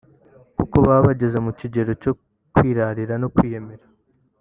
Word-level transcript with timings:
kuko 0.57 0.75
baba 0.85 1.01
bageze 1.07 1.37
mu 1.45 1.51
kigero 1.59 1.91
cyo 2.01 2.11
kwirarira 2.53 3.13
no 3.21 3.27
kwiyemera 3.33 3.85